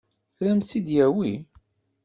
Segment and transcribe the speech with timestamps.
[0.41, 1.33] Ad m-tt-id-yawi?